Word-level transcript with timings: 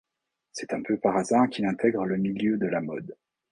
C'est 0.51 0.73
un 0.73 0.81
peu 0.81 0.97
par 0.97 1.15
hasard 1.15 1.47
qu'il 1.47 1.65
intègre 1.67 2.05
le 2.05 2.17
milieu 2.17 2.57
de 2.57 2.65
la 2.65 2.81
mode. 2.81 3.15